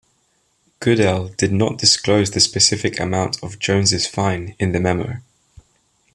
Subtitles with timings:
[0.79, 5.17] Goodell did not disclose the specific amount of Jones' fine in the memo.